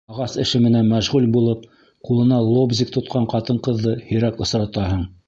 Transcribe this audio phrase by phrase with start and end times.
[0.11, 1.67] Ағас эше менән мәшғүл булып,
[2.09, 5.07] ҡулына лобзик тотҡан ҡатын-ҡыҙҙы һирәк осратаһың.